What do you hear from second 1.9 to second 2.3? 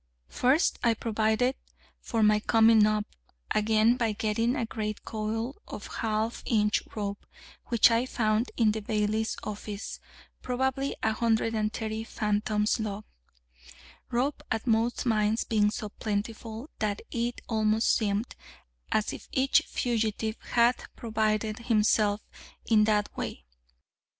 for